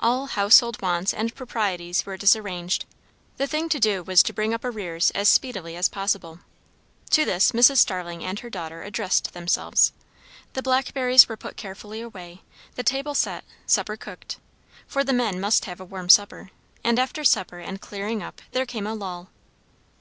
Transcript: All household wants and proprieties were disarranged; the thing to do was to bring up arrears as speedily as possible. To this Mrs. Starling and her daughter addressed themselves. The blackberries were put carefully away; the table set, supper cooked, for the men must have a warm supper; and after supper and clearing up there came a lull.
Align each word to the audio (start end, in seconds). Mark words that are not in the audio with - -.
All 0.00 0.26
household 0.26 0.82
wants 0.82 1.14
and 1.14 1.32
proprieties 1.32 2.04
were 2.04 2.16
disarranged; 2.16 2.86
the 3.36 3.46
thing 3.46 3.68
to 3.68 3.78
do 3.78 4.02
was 4.02 4.20
to 4.24 4.32
bring 4.32 4.52
up 4.52 4.64
arrears 4.64 5.12
as 5.12 5.28
speedily 5.28 5.76
as 5.76 5.88
possible. 5.88 6.40
To 7.10 7.24
this 7.24 7.52
Mrs. 7.52 7.76
Starling 7.76 8.24
and 8.24 8.40
her 8.40 8.50
daughter 8.50 8.82
addressed 8.82 9.32
themselves. 9.32 9.92
The 10.54 10.62
blackberries 10.62 11.28
were 11.28 11.36
put 11.36 11.56
carefully 11.56 12.00
away; 12.00 12.42
the 12.74 12.82
table 12.82 13.14
set, 13.14 13.44
supper 13.64 13.96
cooked, 13.96 14.38
for 14.88 15.04
the 15.04 15.12
men 15.12 15.38
must 15.38 15.66
have 15.66 15.78
a 15.78 15.84
warm 15.84 16.08
supper; 16.08 16.50
and 16.82 16.98
after 16.98 17.22
supper 17.22 17.60
and 17.60 17.80
clearing 17.80 18.24
up 18.24 18.42
there 18.50 18.66
came 18.66 18.88
a 18.88 18.94
lull. 18.94 19.30